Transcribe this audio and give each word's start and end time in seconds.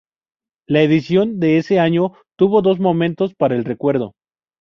La 0.67 0.81
edición 0.81 1.39
de 1.39 1.57
ese 1.59 1.77
año 1.79 2.13
tuvo 2.35 2.63
dos 2.63 2.79
momentos 2.79 3.35
para 3.35 3.55
el 3.55 3.63
recuerdo. 3.65 4.15